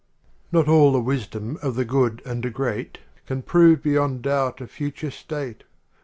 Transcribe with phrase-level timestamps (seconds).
[0.47, 4.65] XXVI Not all the wisdom of the good and great Can prove beyond doubt a
[4.65, 5.63] future state.